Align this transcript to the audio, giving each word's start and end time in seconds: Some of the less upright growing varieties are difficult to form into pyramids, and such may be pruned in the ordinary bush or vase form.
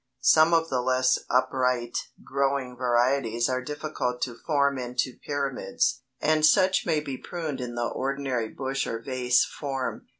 Some 0.23 0.51
of 0.55 0.69
the 0.69 0.81
less 0.81 1.19
upright 1.29 1.95
growing 2.23 2.75
varieties 2.75 3.47
are 3.47 3.61
difficult 3.61 4.19
to 4.23 4.33
form 4.47 4.79
into 4.79 5.17
pyramids, 5.23 6.01
and 6.19 6.43
such 6.43 6.87
may 6.87 7.01
be 7.01 7.17
pruned 7.19 7.61
in 7.61 7.75
the 7.75 7.85
ordinary 7.85 8.49
bush 8.49 8.87
or 8.87 8.97
vase 8.99 9.45
form. 9.45 10.07